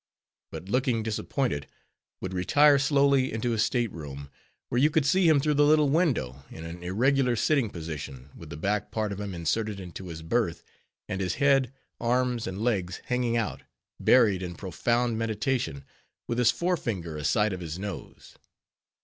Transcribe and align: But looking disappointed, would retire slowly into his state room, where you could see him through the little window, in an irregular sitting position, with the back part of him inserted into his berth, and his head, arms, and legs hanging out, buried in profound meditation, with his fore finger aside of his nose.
But 0.49 0.67
looking 0.67 1.03
disappointed, 1.03 1.67
would 2.21 2.33
retire 2.33 2.79
slowly 2.79 3.31
into 3.31 3.51
his 3.51 3.63
state 3.63 3.91
room, 3.91 4.31
where 4.69 4.81
you 4.81 4.89
could 4.89 5.05
see 5.05 5.29
him 5.29 5.39
through 5.39 5.53
the 5.53 5.63
little 5.63 5.89
window, 5.89 6.41
in 6.49 6.65
an 6.65 6.81
irregular 6.81 7.35
sitting 7.35 7.69
position, 7.69 8.31
with 8.35 8.49
the 8.49 8.57
back 8.57 8.89
part 8.89 9.11
of 9.11 9.19
him 9.19 9.35
inserted 9.35 9.79
into 9.79 10.07
his 10.07 10.23
berth, 10.23 10.63
and 11.07 11.21
his 11.21 11.35
head, 11.35 11.71
arms, 11.99 12.47
and 12.47 12.63
legs 12.63 12.99
hanging 13.05 13.37
out, 13.37 13.61
buried 13.99 14.41
in 14.41 14.55
profound 14.55 15.19
meditation, 15.19 15.85
with 16.27 16.39
his 16.39 16.49
fore 16.49 16.77
finger 16.77 17.15
aside 17.15 17.53
of 17.53 17.59
his 17.59 17.77
nose. 17.77 18.35